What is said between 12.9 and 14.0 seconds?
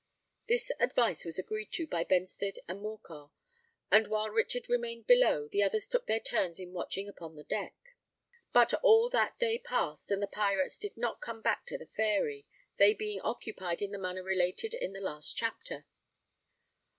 being occupied in the